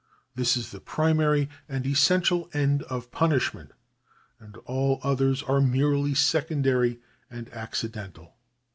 This 0.33 0.57
is 0.57 0.71
the 0.71 0.79
pri 0.79 1.13
mary 1.13 1.47
and 1.69 1.85
essential 1.85 2.49
end 2.55 2.81
of 2.81 3.11
punishment, 3.11 3.69
and 4.39 4.57
all 4.65 4.99
others 5.03 5.43
are 5.43 5.61
merely 5.61 6.15
secondary 6.15 6.99
and 7.29 7.53
accidental. 7.53 8.33